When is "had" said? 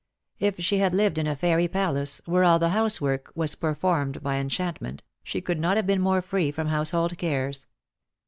0.79-0.95